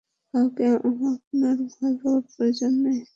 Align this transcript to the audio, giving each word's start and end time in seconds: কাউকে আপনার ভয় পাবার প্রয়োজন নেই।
কাউকে 0.33 0.65
আপনার 1.11 1.57
ভয় 1.71 1.95
পাবার 2.01 2.21
প্রয়োজন 2.33 2.73
নেই। 2.83 3.01